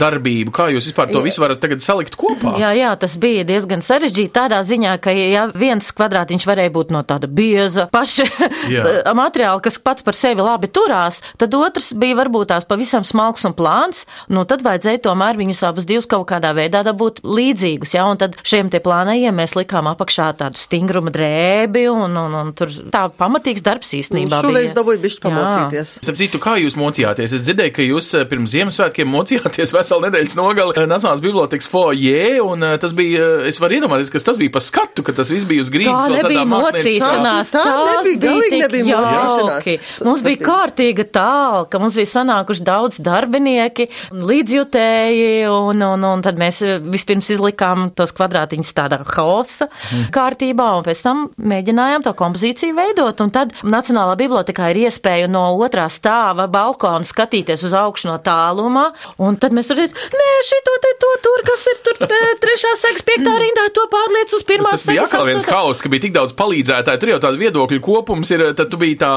[0.00, 0.52] darbību?
[0.54, 2.54] Kā jūs vispār to visu varat tagad salikt kopā?
[2.60, 7.02] Jā, jā, tas bija diezgan sarežģīti tādā ziņā, ka ja viens kvadrātiņš varēja būt no
[7.06, 8.26] tāda bieza paša
[9.22, 13.56] materiāla, kas pats par sevi labi turās, tad otrs bija varbūt tās pavisam smalks un
[13.56, 18.20] plāns, nu tad vajadzēja tomēr viņus abus divus kaut kādā veidā dabūt līdzīgus, jā, un
[18.20, 23.06] tad šiem te plānajiem mēs likām apakšā tādu stingrumu drēbi, un, un, un tur tā
[23.16, 24.52] pamatīgs darbs īstenībā bija.
[24.52, 25.96] Šoreiz dabūju bišķi pamocīties.
[26.02, 27.36] Sapratu, kā jūs mocījāties?
[27.36, 32.40] Es dzirdēju, ka jūs eh, pirms Ziemassvētkiem mocījāties veselu nedēļas nogali eh, Nacionālās bibliotekas foijē,
[32.42, 35.46] un eh, tas bija, es varu iedomāties, ka tas bija pa skatu, ka tas viss
[35.46, 36.08] bija uz grīdas.
[36.08, 40.02] Tā nebija mocīšanās, tā nebija, galīgi nebija mocīšanās.
[40.02, 43.88] Mums bija kārtīga tālka, mums bija sanākuši daudz darbinieki,
[44.32, 50.10] līdzjutēji, un, un, un tad mēs vispirms izlikām tos kvadrātiņus tādā haosa mm.
[50.14, 55.46] kārtībā, un pēc tam mēģinājām to kompozīciju veidot, un tad Nacionālā bibliotekā ir iespēja no
[55.62, 58.18] otrā stāva balkona skatīties uz augšu no
[58.62, 58.86] tālumā,
[59.22, 62.00] un tad mēs redzam, nē, šito te to tur, kas ir tur
[62.42, 64.86] trešā seks, piektā rindā, to pārliec uz pirmā seks.
[64.86, 68.32] Tas bija atkal viens haoss, ka bija tik daudz palīdzētāju, tur jau tāda viedokļu kopums
[68.34, 69.12] ir, tad tu biji tā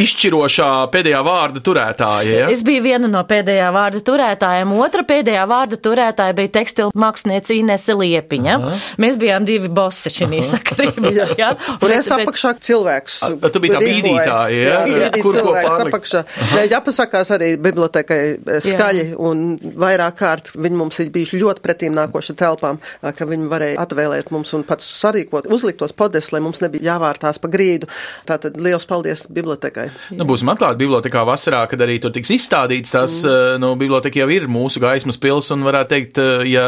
[0.00, 2.36] izšķirošā pēdējā vārda turētāja.
[2.44, 2.50] Ja?
[2.52, 7.96] Es biju viena no pēdējā vārda turētājiem, otra pēdējā vārda turētāja bija tekstila māksliniece Inese
[7.96, 8.56] Liepiņa.
[8.58, 8.80] Aha.
[9.00, 11.14] Mēs bijām divi bosi šī sakarībā.
[11.20, 11.28] jā.
[11.38, 11.50] jā.
[11.80, 13.20] Un es apakšā cilvēks.
[13.26, 14.78] A, tu biji tā bīdītāja, jā?
[14.90, 16.22] jā, jā kur cilvēks apakšā.
[16.56, 18.60] Jā, jāpasakās arī bibliotekai eh,
[18.90, 23.84] skaļi un vairāk kārt viņi mums ir bijuši ļoti pretīm nākoši telpām, ka viņi varēja
[23.84, 27.88] atvēlēt mums un pats sarīkot, uzlikt tos podes, lai mums nebija jāvārtās pa grīdu.
[28.26, 29.88] Tātad liels paldies bibliotekai.
[30.16, 33.60] Nu, būsim atklāti bibliotekā vasarā, kad arī tur tiks izstādīts tās, mm.
[33.62, 36.66] nu, biblioteka jau ir mūsu gaismas pils un varētu teikt, ja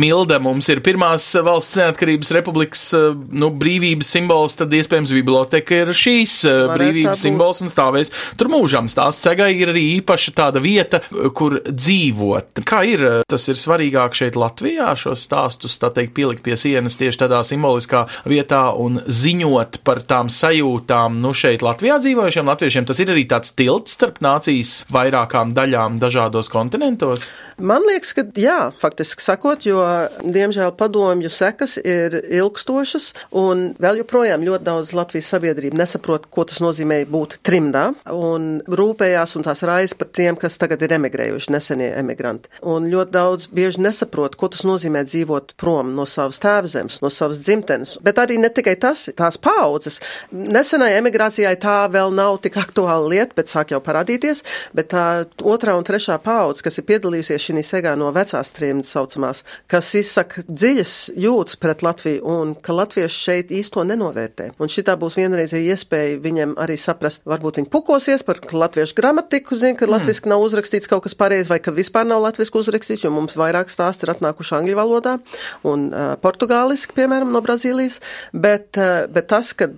[0.00, 6.40] Milda mums ir pirmās valsts neatkarības republikas nu, brīvības simbols, tad iespējams biblioteka ir šīs
[6.46, 8.88] Varētu brīvības simbols un stāvēs tur mūžam.
[8.90, 11.02] Stāstu cegai ir arī īpaša tāda vieta,
[11.36, 12.62] kur dzīvot.
[12.68, 17.24] Kā ir, tas ir svarīgāk šeit Latvijā šos stāstus, tā teikt, pielikt pie sienas tieši
[17.24, 22.88] tādā simboliskā vietā un ziņot par tām sajūtām, nu šeit Latvijā dzīvojušiem latviešiem.
[22.88, 27.30] Tas ir arī tāds tilts starp nācijas vairākām daļām dažādos kontinentos.
[27.60, 29.82] Man liekas, ka jā, faktiski sakot, jo
[30.24, 36.62] diemžēl padomju sekas ir ilgstošas, un vēl joprojām ļoti daudz Latvijas sabiedrība nesaprot, ko tas
[36.64, 41.90] nozīmē būt trimdā, un rūpējās un tās raizes par tiem, kas tagad ir emigrējuši, nesenie
[41.98, 42.50] emigranti.
[42.66, 47.42] Un ļoti daudz bieži nesaprot, ko tas nozīmē dzīvot prom no savas tēvzemes, no savas
[47.44, 47.96] dzimtenes.
[48.04, 50.00] Bet arī ne tikai tas, tās paudzes.
[50.30, 54.44] Nesenai emigrācijai tā vēl nav tik aktuāla lieta, bet sāk jau parādīties,
[54.76, 55.06] bet tā
[55.46, 60.44] otrā un trešā paudze, kas ir piedalījusies šī segā no vecās trimdas saucamās, kas izsaka
[60.48, 64.50] dziļas jūtas pret Latviju un ka latvieši šeit īsto nenovērtē.
[64.60, 69.78] Un šitā būs vienreizēja iespēja viņiem arī saprast, varbūt viņi pukosies par latviešu gramatiku, zina,
[69.78, 69.94] ka mm.
[69.94, 73.72] latviski nav uzrakstīts kaut kas pareizi vai ka vispār nav latviski uzrakstīts, jo mums vairāk
[73.72, 75.16] stāsti ir atnākuši angļu valodā
[75.64, 78.00] un uh, portugāliski, piemēram, no Brazīlijas,
[78.32, 79.70] bet, uh, bet tas, ka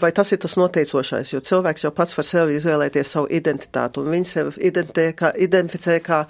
[0.00, 4.10] vai tas ir tas noteicošais, jo cilvēks jau pats var sev izvēlēties savu identitāti un
[4.12, 4.52] viņi sev
[5.18, 6.22] kā, identificē kā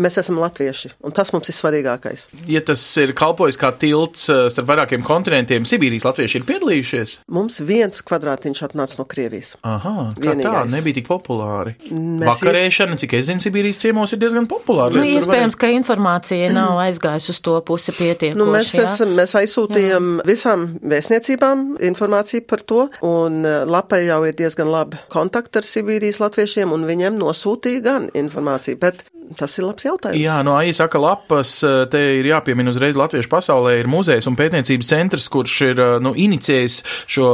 [0.00, 2.28] mēs esam latvieši, un tas mums ir svarīgākais.
[2.52, 7.16] Ja tas ir kalpojis kā tilts starp vairākiem kontinentiem, Sibīrijas latvieši ir piedalījušies?
[7.32, 9.54] Mums viens kvadrātiņš atnāca no Krievijas.
[9.66, 10.46] Aha, kā Vienīgais.
[10.46, 11.74] tā, nebija tik populāri.
[11.90, 14.94] Mēs Vakarēšana, cik es zinu, Sibīrijas ciemos ir diezgan populāra.
[14.96, 18.38] Nu, iespējams, ka informācija nav aizgājusi uz to pusi pietiekoši.
[18.38, 18.86] Nu, mēs, jā.
[18.88, 20.26] esam, mēs aizsūtījām jā.
[20.32, 26.22] visām vēstniecībām informāciju par to, un eh, lapai jau ir diezgan labi kontakti ar Sibīrijas
[26.22, 29.04] latviešiem, un viņiem nosūtīja gan informāciju, bet
[29.38, 30.20] tas ir labs jautājums.
[30.20, 31.54] Jā, no AI saka lapas,
[31.92, 36.78] te ir jāpiemina uzreiz Latviešu pasaulē ir muzejs un pētniecības centrs, kurš ir, nu, inicijējis
[37.10, 37.28] šo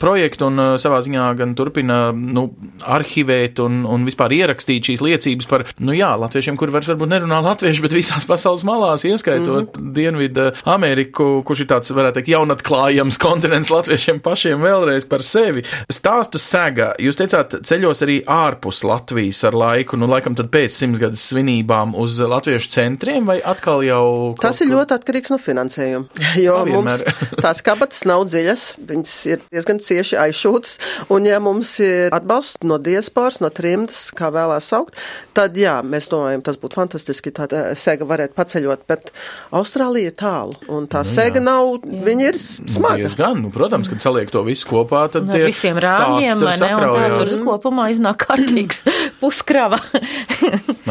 [0.00, 2.48] projektu un savā ziņā gan turpina, nu,
[2.82, 7.42] arhivēt un, un vispār ierakstīt šīs liecības par, nu jā, latviešiem, kuri vairs varbūt nerunā
[7.44, 9.92] latviešu, bet visās pasaules malās, ieskaitot mm -hmm.
[9.92, 15.64] Dienvidu Ameriku, kurš ir tāds, varētu teikt, jaunatklājams kontinents latviešiem pašiem vēlreiz par sevi.
[15.92, 21.31] Stāstu sega, jūs teicāt, ceļos arī ārpus Latvijas ar laiku, nu, laikam tad pēc simtsgadus
[21.32, 24.04] svinībām uz latviešu centriem, vai atkal jau.
[24.40, 26.08] Tas ir ļoti atkarīgs no finansējuma.
[26.42, 27.02] Jo Tā mums
[27.42, 30.78] tās kabatas nav dziļas, viņas ir diezgan cieši aizšūtas,
[31.12, 34.96] un ja mums ir atbalsts no diasporas, no trimdas, kā vēlās saukt,
[35.36, 39.12] tad jā, mēs domājam, tas būtu fantastiski, tā sega varētu paceļot, bet
[39.54, 41.44] Austrālija ir tālu, un tā Nu, sega jā.
[41.44, 41.72] nav,
[42.06, 43.00] viņa ir smaga.
[43.02, 46.70] Diezgan, nu, protams, kad saliek to visu kopā, tad Ar tie visiem rāmjiem, vai ne?
[46.78, 48.82] Un tā tur kopumā iznāk kārtīgs
[49.22, 49.80] puskrava.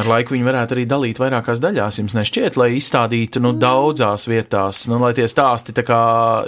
[0.01, 4.85] Ar laiku viņi varētu arī dalīt vairākās daļās, jums nešķiet, lai izstādītu, nu, daudzās vietās,
[4.91, 5.99] nu, lai tie stāsti tā kā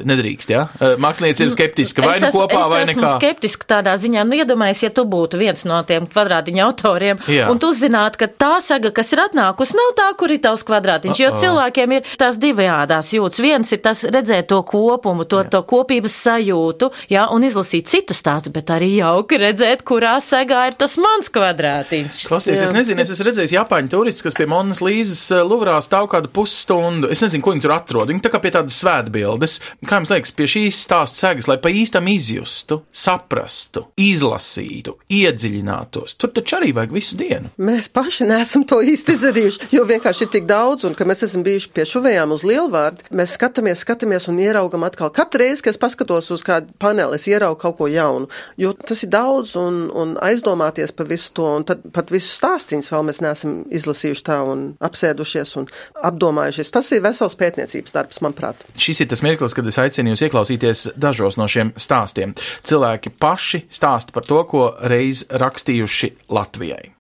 [0.07, 0.63] nedrīkst, jā?
[0.79, 0.93] Ja?
[1.01, 3.13] Mākslinieci ir skeptiski, vai Es nu esmu- kopā, vai Es esmu nekā.
[3.19, 7.49] skeptiski tādā ziņā, nu, iedomājies, ja tu būtu viens no tiem kvadrātiņa autoriem, Jā.
[7.51, 11.17] un tu zinātu, ka tā saga, kas ir atnākusi, nav tā, kur ir tavs kvadrātiņš,
[11.19, 11.41] jo Uh-oh.
[11.41, 13.39] cilvēkiem ir tās divējādās jūtas.
[13.43, 18.51] Viens ir tas redzēt to kopumu, to, to kopības sajūtu, jā, un izlasīt citu stāstu,
[18.53, 22.25] bet arī jauki redzēt, kurā segā ir tas mans kvadrātiņš.
[22.29, 26.05] Klausieties, es nezinu, es esmu redzējis Japāņu turists, kas pie Monas Līzes eh, Luvrā stāv
[26.11, 27.07] kādu pusstundu.
[27.09, 28.11] Es nezinu, ko viņi tur atrod.
[28.11, 29.55] Viņi tā kā pie tādas svētbildes.
[29.89, 36.13] Kā jums liekas, pie šīs stāstu segas, lai pa īstam izjustu, saprastu, izlasītu, iedziļinātos.
[36.21, 37.49] Tur taču arī vajag visu dienu.
[37.57, 41.41] Mēs paši neesam to īsti izdarījuši, jo vienkārši ir tik daudz, un ka mēs esam
[41.47, 45.09] bijuši pie šuvējām uz lielvārdu, mēs skatāmies, skatāmies un ieraugam atkal.
[45.17, 48.29] Katru reizi, kad es paskatos uz kādu paneli, es ieraugu kaut ko jaunu,
[48.61, 52.93] jo tas ir daudz un, un aizdomāties par visu to, un tad pat visu stāstīns
[52.93, 55.69] vēl mēs neesam izlasījuši tā un apsēdušies un
[56.03, 56.71] apdomājušies.
[56.73, 58.63] Tas ir vesels pētniecības darbs, manuprāt.
[58.79, 62.35] Šis ir tas mirklis, kad es aicinu jūs ieklausīties dažos no šiem stāstiem.
[62.67, 66.93] Cilvēki paši stāsta par to, ko reiz rakstījuši Latvijai.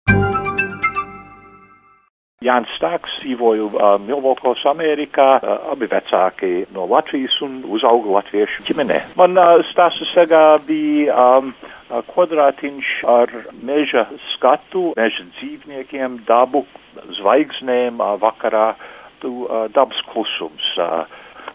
[2.43, 5.29] Jānis Stāks dzīvoju uh, Milvokos, Amerikā.
[5.39, 8.99] Uh, abi vecāki no Latvijas un uzauga latviešu ģimenē.
[9.19, 16.65] Man uh, stāstu segā bija um, uh, kvadrātiņš ar meža skatu, meža dzīvniekiem, dabu,
[17.21, 18.73] zvaigznēm uh, vakarā,
[19.23, 20.73] tu, uh, dabas klusums.
[20.77, 21.05] Uh,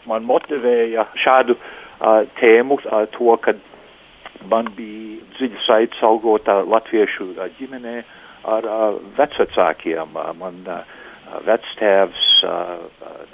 [0.08, 3.58] man motivēja šādu uh, tēmu uh, to, ka
[4.48, 8.00] man bija dziļa saites augot uh, latviešu uh, ģimenē
[8.48, 10.16] ar uh, vecvecākiem.
[10.16, 10.84] Uh, man uh,
[11.48, 12.78] vectēvs uh,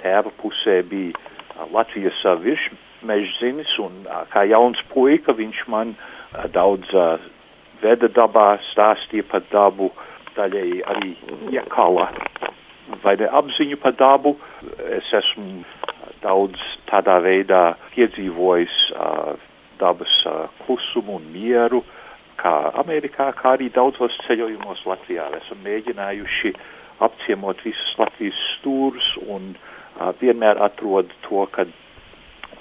[0.02, 6.44] tēva pusē bija uh, Latvijas uh, virsmežzinis, un uh, kā jauns puika viņš man uh,
[6.54, 7.16] daudz uh,
[7.82, 9.92] veda dabā, stāstīja par dabu,
[10.34, 11.14] daļai arī
[11.52, 12.10] iekala
[13.04, 14.34] vai ne apziņu par dabu.
[14.96, 15.64] Es esmu
[16.24, 19.34] daudz tādā veidā piedzīvojis uh,
[19.80, 21.82] dabas uh, klusumu un mieru,
[22.40, 25.28] kā Amerikā, kā arī daudzos ceļojumos Latvijā.
[25.40, 26.54] Esam mēģinājuši
[27.04, 31.66] apciemot visus Latvijas stūrus un uh, vienmēr atrod to, ka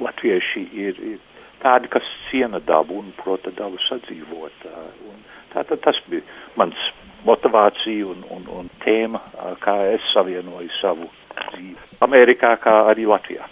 [0.01, 1.19] latvieši ir, ir
[1.63, 4.67] tādi, kas ciena dabu un prota dabu sadzīvot.
[4.69, 5.21] Uh, un
[5.53, 6.25] tātad tas bija
[6.59, 6.79] mans
[7.27, 11.09] motivācija un, un, un tēma, uh, kā es savienoju savu
[11.49, 11.77] dzīvi.
[12.03, 13.47] Amerikā, kā arī Latvijā.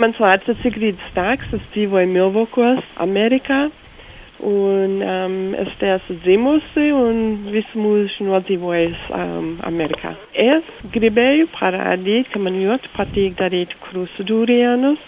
[0.00, 3.66] Mans vārds ir Sigrīda Stāks, es dzīvoju Milvokos, Amerikā.
[4.42, 5.90] Un um, es te
[6.22, 7.18] dzimusi un
[7.52, 10.14] visu mūžu nodzīvojusi um, Amerikā.
[10.32, 15.02] Es gribēju parādīt, ka man ļoti patīk darīt krustūrienus,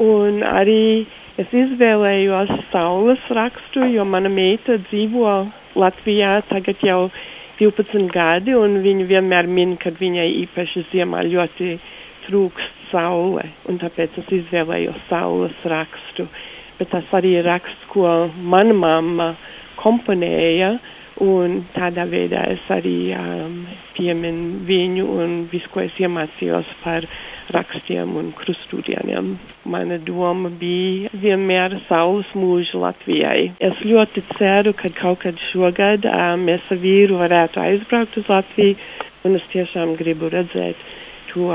[0.00, 1.04] un arī
[1.42, 5.34] es izvēlējos saules rakstu, jo mana meita dzīvo
[5.76, 7.10] Latvijā tagad jau
[7.60, 11.76] 12 gadi, un viņa vienmēr min, ka viņai īpaši ziemā ļoti
[12.24, 16.30] trūkst saule, un tāpēc es izvēlējos saules rakstu
[16.82, 18.08] bet tas arī ir raksts, ko
[18.42, 19.28] mana mamma
[19.78, 20.74] komponēja,
[21.22, 23.60] un tādā veidā es arī um,
[23.94, 27.06] pieminu viņu un visu, ko es iemācījos par
[27.54, 29.36] rakstiem un krustūdieniem.
[29.70, 33.52] Mana doma bija vienmēr saules mūža Latvijai.
[33.62, 38.80] Es ļoti ceru, ka kaut kad šogad um, mēs ar vīru varētu aizbraukt uz Latviju,
[39.28, 40.90] un es tiešām gribu redzēt
[41.32, 41.48] to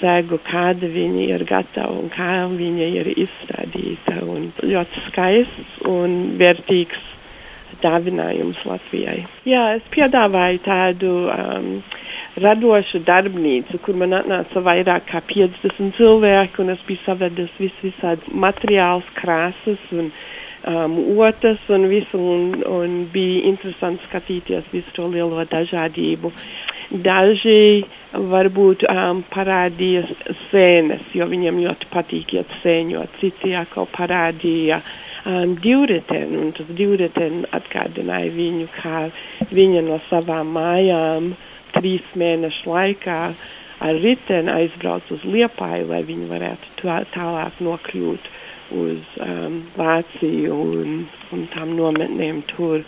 [0.00, 4.18] segu, kāda viņa ir gatava un kā viņa ir izstādīta.
[4.24, 7.06] Un ļoti skaists un vērtīgs
[7.84, 9.20] dāvinājums Latvijai.
[9.48, 11.68] Jā, es piedāvāju tādu um,
[12.40, 18.34] radoša darbnīca, kur man atnāca vairāk kā 50 cilvēki, un es biju savedis vis visādi
[18.46, 20.10] materiāls, krāsas un
[20.66, 26.32] um, otas un visu, un, un bija interesanti skatīties visu to lielo dažādību.
[26.90, 30.02] Daži varbūt um, parādīja
[30.50, 37.46] sēnes, jo viņiem ļoti patīk iet sēņot, citi atkal parādīja um, divriteni, un tas divriteni
[37.56, 39.06] atgādināja viņu, kā
[39.54, 41.32] viņa no savām mājām
[41.76, 43.22] trīs mēnešu laikā
[43.80, 48.28] ar riteni aizbrauc uz Liepāju, lai viņi varētu tā, tālāk nokļūt
[48.76, 50.98] uz um, Vāciju un,
[51.34, 52.84] un tām nometnēm tur.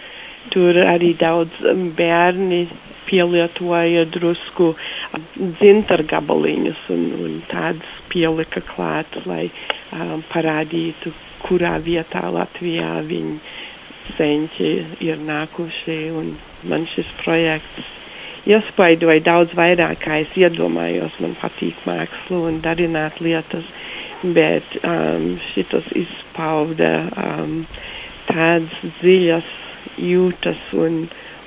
[0.51, 1.55] Tur arī daudz
[1.99, 2.65] bērni
[3.07, 4.73] pielietoja drusku
[5.39, 9.45] dzintargabaliņus un, un tādus pielika klāt, lai
[9.95, 11.13] um, parādītu,
[11.47, 13.39] kurā vietā Latvijā viņi
[14.19, 14.73] senči
[15.07, 15.99] ir nākuši.
[16.19, 16.35] Un
[16.71, 17.93] man šis projekts
[18.51, 21.15] iespaidoja daudz vairāk, kā es iedomājos.
[21.23, 23.67] Man patīk mākslu un darināt lietas,
[24.23, 27.65] bet um, šitas izpauda um,
[28.29, 29.49] tādas dziļas
[29.99, 31.01] jūtas un,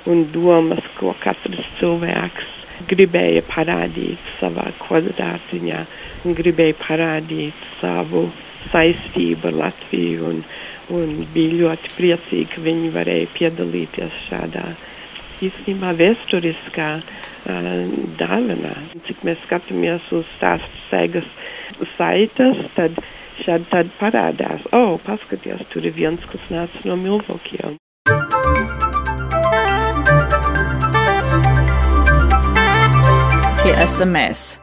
[0.06, 2.52] un domas, ko katrs cilvēks
[2.90, 5.78] gribēja parādīt savā kvadrātiņā
[6.28, 8.26] un gribēja parādīt savu
[8.72, 10.42] saistību ar Latviju un,
[10.98, 14.66] un bija ļoti priecīgi, ka viņi varēja piedalīties šādā
[15.46, 18.74] īstenībā vēsturiskā uh, dāvanā.
[19.08, 21.26] Cik mēs skatāmies uz stāstu segas
[21.96, 22.98] saites, tad
[23.44, 27.78] šādi tad parādās, o, oh, paskaties, tur ir viens, kas nāca no Milvokiem.
[33.62, 34.54] Tie esam mēs.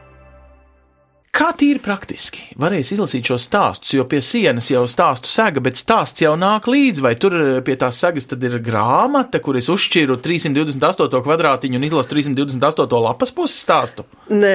[1.34, 6.22] Kā tīri praktiski varēs izlasīt šo stāstu, jo pie sienas jau stāstu sega, bet stāsts
[6.22, 10.20] jau nāk līdzi, vai tur eh, pie tās segas tad ir grāmata, kur es uzšķiru
[10.22, 14.06] 328 kvadrātiņu un izlasu 328 lapas puses stāstu?
[14.30, 14.54] Nē,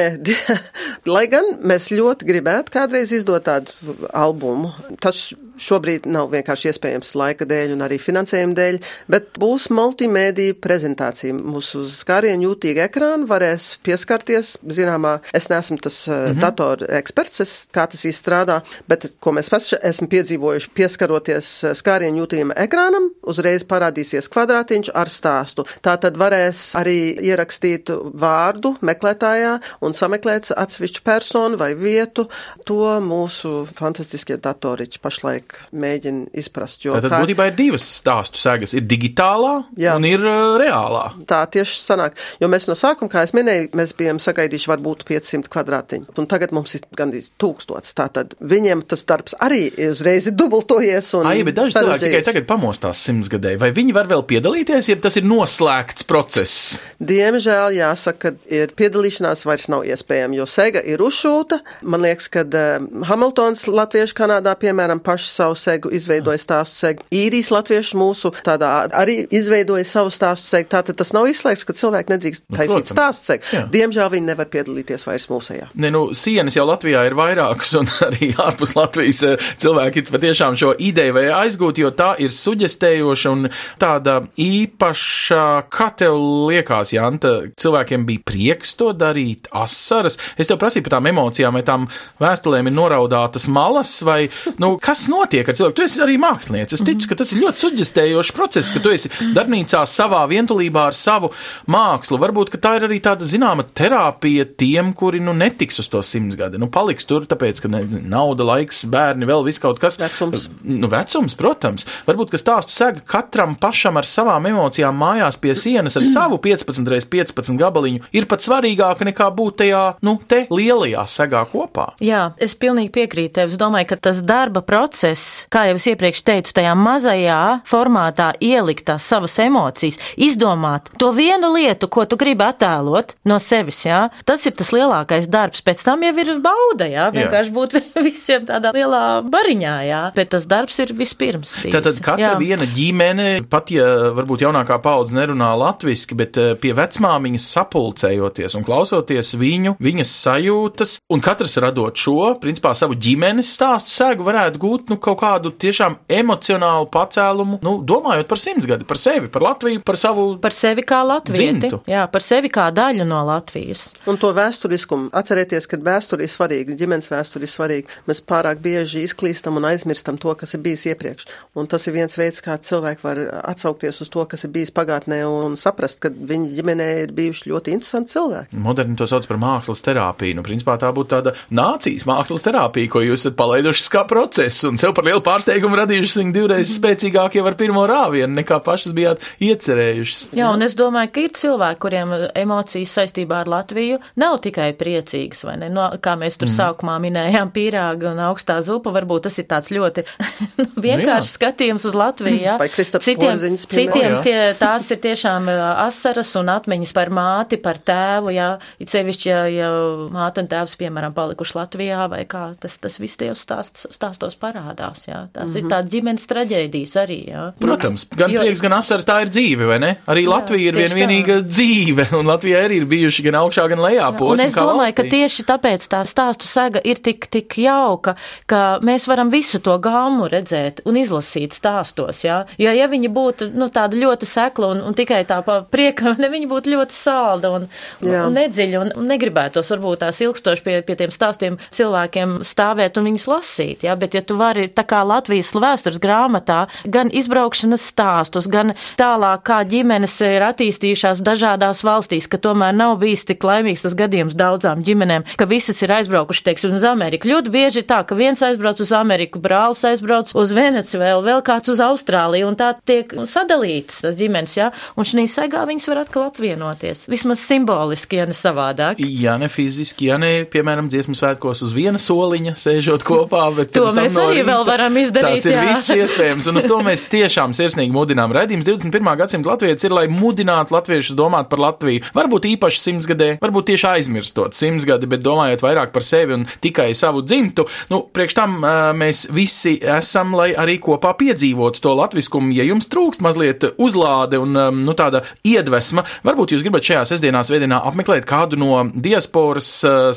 [1.15, 4.71] lai gan mēs ļoti gribētu kādreiz izdot tādu albumu.
[5.03, 8.80] Tas šobrīd nav vienkārši iespējams laika dēļ un arī finansējuma dēļ,
[9.12, 11.36] bet būs multimēdija prezentācija.
[11.36, 14.56] Mūsu skārienu jūtīgi ekrānu varēs pieskarties.
[14.80, 16.41] Zināmā, es neesmu tas mm -hmm.
[16.43, 22.24] datoru eksperts, es, kā tas izstrādā, bet ko mēs paši esam piedzīvojuši, pieskaroties eh, skārienu
[22.24, 25.65] jūtīgam ekrānam, uzreiz parādīsies kvadrātiņš ar stāstu.
[25.82, 32.28] Tā tad varēs arī ierakstīt vārdu meklētājā un sameklēt atsevišķu personu vai vietu.
[32.65, 36.83] To mūsu fantastiskie datoriķi pašlaik cilvēki mēģina izprast.
[36.83, 37.19] Tātad kā...
[37.23, 38.73] būtībā ir divas stāstu segas.
[38.73, 39.95] Ir digitālā Jā.
[39.97, 41.13] un ir uh, reālā.
[41.27, 42.17] Tā tieši sanāk.
[42.39, 46.13] Jo mēs no sākuma, kā es minēju, mēs bijām sagaidījuši varbūt 500 kvadrātiņu.
[46.17, 47.93] Un tagad mums ir gandrīz tūkstots.
[47.97, 51.13] Tātad viņiem tas darbs arī uzreiz ir dubultojies.
[51.23, 53.59] Ai, bet daži cilvēki tikai tagad pamostās simtsgadēji.
[53.62, 56.79] Vai viņi var vēl piedalīties, ja tas ir noslēgts process?
[56.99, 61.62] Diemžēl jāsaka, ka ir piedalīšanās vairs nav iespējama, jo sega ir uzšūta.
[61.88, 67.06] Man liekas, ka uh, Hamiltons Latviešu Kanādā, piemēram, pašs savu segu, izveidoja stāstu segu.
[67.15, 70.69] Īrijas latvieši mūsu tādā arī izveidoja savu stāstu segu.
[70.71, 72.93] Tātad tas nav izslēgts, ka cilvēki nedrīkst nu, taisīt protams.
[72.93, 73.49] stāstu segu.
[73.56, 73.63] Jā.
[73.73, 75.69] Diemžēl viņi nevar piedalīties vairs mūsējā.
[75.80, 80.73] Ne, nu, sienas jau Latvijā ir vairākas, un arī ārpus Latvijas eh, cilvēki patiešām šo
[80.89, 83.49] ideju vai aizgūt, jo tā ir suģestējoša un
[83.82, 86.17] tāda īpaša, kā tev
[86.49, 90.19] liekas, Janta, cilvēkiem bija prieks to darīt, asaras.
[90.39, 91.88] Es tev prasīju par tām emocijām, vai tām
[92.21, 94.21] vēstulēm ir noraudātas malas, vai,
[94.62, 95.28] nu, kas notiek?
[95.29, 95.77] Notiek ar cilvēku.
[95.77, 96.75] Tu esi arī mākslinieks.
[96.75, 100.97] Es ticu, ka tas ir ļoti suģistējošs process, ka tu esi darbnīcā savā vientulībā ar
[100.97, 101.29] savu
[101.69, 102.17] mākslu.
[102.21, 106.59] Varbūt tā ir arī tāda zināma terapija tiem, kuri nu netiks uz to simts gadi.
[106.61, 109.99] Nu, paliks tur, tāpēc, ka ne, nauda, laiks, bērni, vēl viss kaut kas.
[110.01, 110.47] Vecums.
[110.65, 111.85] Nu, vecums, protams.
[112.09, 116.89] Varbūt, ka stāstu sega katram pašam ar savām emocijām mājās pie sienas ar savu 15
[116.97, 121.91] x 15 gabaliņu ir pat svarīgāka nekā būt tajā, nu, te lielajā segā kopā.
[122.03, 123.53] Jā, es pilnīgi piekrītu tev.
[123.53, 128.32] Es domāju, ka tas darba process process, kā jau es iepriekš teicu, tajā mazajā formātā
[128.39, 134.10] ielikt tās savas emocijas, izdomāt to vienu lietu, ko tu gribi attēlot no sevis, jā,
[134.25, 135.62] tas ir tas lielākais darbs.
[135.65, 137.77] Pēc tam jau ir bauda, jā, vienkārši būt
[138.08, 141.58] visiem tādā lielā bariņā, jā, bet tas darbs ir vispirms.
[141.63, 141.75] Bijis.
[141.75, 142.36] Tātad katra jā.
[142.39, 148.67] viena ģimene, pat ja varbūt jaunākā paudze nerunā latviski, bet eh, pie vecmāmiņas sapulcējoties un
[148.67, 154.93] klausoties viņu, viņas sajūtas, un katrs radot šo, principā savu ģimenes stāstu sēgu varētu gūt,
[154.93, 159.97] nu, kaut kādu tiešām emocionālu pacēlumu, nu, domājot par simtsgadi, par sevi, par Latviju, par
[159.99, 160.25] savu.
[160.41, 161.81] Par sevi kā latvieti, Dzimtu.
[161.89, 163.89] jā, par sevi kā daļu no Latvijas.
[164.09, 165.09] Un to vēsturiskumu.
[165.19, 167.99] Atcerieties, ka vēsture ir svarīga, ģimenes vēsture ir svarīga.
[168.09, 171.27] Mēs pārāk bieži izklīstam un aizmirstam to, kas ir bijis iepriekš.
[171.59, 175.21] Un tas ir viens veids, kā cilvēki var atsaukties uz to, kas ir bijis pagātnē
[175.27, 178.59] un saprast, ka viņa ģimenē ir bijuši ļoti interesanti cilvēki.
[178.63, 180.38] Moderni to sauc par mākslas terapiju.
[180.39, 184.95] Nu, principā tā būtu tāda nācijas mākslas terapija, ko jūs esat palaiduši kā procesu sev
[184.97, 190.21] par lielu pārsteigumu radījuši viņu divreiz spēcīgāk jau ar pirmo rāvienu, nekā pašas bijāt iecerējušas.
[190.38, 195.43] Jā, un es domāju, ka ir cilvēki, kuriem emocijas saistībā ar Latviju nav tikai priecīgas,
[195.45, 195.69] vai ne?
[195.73, 196.56] No, kā mēs tur mm.
[196.56, 200.06] sākumā minējām, pīrāga un augstā zupa, varbūt tas ir tāds ļoti
[200.60, 202.41] nu, vienkāršs skatījums uz Latviju.
[202.47, 202.58] Jā.
[202.62, 204.23] Vai Kristaps citiem, Porziņš, citiem piemēram?
[204.25, 205.49] tie, tās ir tiešām
[205.86, 208.49] asaras un atmiņas par māti, par tēvu, jā,
[208.82, 209.71] it sevišķi, ja, ja
[210.13, 214.39] māte un tēvs, piemēram, palikuši Latvijā, vai kā tas, tas viss tajos stāst, stāstos
[214.79, 215.27] parādās, jā.
[215.33, 215.57] Tās mm -hmm.
[215.57, 217.43] ir tādas ģimenes traģēdijas arī, jā.
[217.59, 219.97] Protams, gan Jo- prieks, gan asaras tā ir dzīve, vai ne?
[220.07, 223.79] Arī Jā, Latvija ir viena vienīga dzīve, un Latvijā arī ir bijuši gan augšā, gan
[223.79, 224.45] lejā posmi.
[224.45, 225.09] es domāju, ka valstī.
[225.09, 228.15] tieši tāpēc tā stāstu sega ir tik, tik jauka,
[228.45, 232.23] ka mēs varam visu to gāmu redzēt un izlasīt stāstos.
[232.23, 232.45] Jā?
[232.57, 236.29] Jo, ja viņi būtu nu, tāda ļoti sekla un, un tikai tā pa prieka, ne
[236.29, 237.67] viņi būtu ļoti salda un,
[238.01, 238.25] Jā.
[238.25, 243.03] un nedziļa un, un negribētos varbūt tās ilgstoši pie, pie tiem stāstiem cilvēkiem stāvēt un
[243.03, 243.83] viņus lasīt.
[243.83, 243.95] Jā?
[243.99, 249.62] Bet, ja tu vari tā kā Latvijas vēstures grāmatā gan izbraukšanas stāstus, gan tālāk, kā
[249.69, 255.25] ģimenes ir attīstījušās dažādās valstīs, ka tomēr nav bijis tik laimīgs tas gadījums daudzām ģimenēm,
[255.39, 257.29] ka visas ir aizbraukušas, teiksim, uz Ameriku.
[257.32, 261.73] Ļoti bieži ir tā, ka viens aizbrauc uz Ameriku, brālis aizbrauc uz Venecuēlu, vēl kāds
[261.73, 266.27] uz Austrāliju, un tā tiek sadalītas tas ģimenes, jā, un šī saigā viņas var atkal
[266.29, 267.05] apvienoties.
[267.12, 268.99] Vismaz simboliski, ja ne savādāk.
[268.99, 273.88] Ja ne fiziski, ja ne, piemēram, dziesmu svētkos uz viena soliņa, sēžot kopā, bet To
[273.95, 274.49] mēs arī rīta.
[274.60, 275.63] Vēl varam izdarīt, Tas ir jā.
[275.69, 278.34] viss iespējams, un uz to mēs tiešām sirsnīgi mudinām.
[278.36, 279.10] Redījums 21.
[279.19, 282.04] gadsimta latvietis ir, lai mudinātu latviešus domāt par Latviju.
[282.15, 287.24] Varbūt īpaši simtsgadē, varbūt tieši aizmirstot simtsgadi, bet domājot vairāk par sevi un tikai savu
[287.26, 287.65] dzimtu.
[287.93, 288.58] Nu, priekš tam
[289.00, 292.54] mēs visi esam, lai arī kopā piedzīvotu to latviskumu.
[292.58, 297.82] Ja jums trūkst mazliet uzlāde un nu, tāda iedvesma, varbūt jūs gribat šajā sestdienā, svētdienā
[297.89, 299.69] apmeklēt kādu no diasporas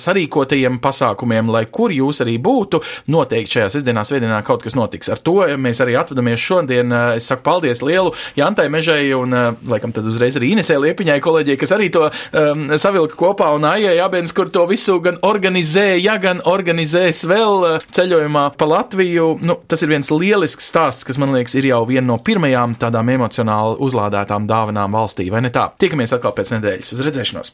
[0.02, 2.82] sarīkotajiem pasākumiem, lai kur jūs arī būtu.
[3.12, 5.10] Noteikti šajā sestdienā, svētdienā kaut kas notiks.
[5.12, 6.92] Ar to mēs arī atvadamies šodien.
[6.92, 11.18] Ā, Es saku paldies lielu Jantai Mežai un, ā, laikam, tad uzreiz arī Inesē Liepiņai
[11.22, 16.16] kolēģijai, kas arī to um, savilka kopā un Aijai Jābens, kur to visu gan organizēja,
[16.22, 19.28] gan organizēs vēl ā, ceļojumā pa Latviju.
[19.44, 23.12] Nu, tas ir viens lielisks stāsts, kas man liekas ir jau viena no pirmajām tādām
[23.14, 25.68] emocionāli uzlādētām dāvanām valstī, vai ne tā?
[25.82, 26.94] Tiekamies atkal pēc nedēļas.
[26.96, 27.50] Uz redzēšanos!